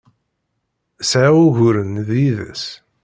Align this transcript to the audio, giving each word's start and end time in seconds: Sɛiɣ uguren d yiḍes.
Sɛiɣ 1.09 1.35
uguren 1.45 1.93
d 2.07 2.09
yiḍes. 2.23 2.65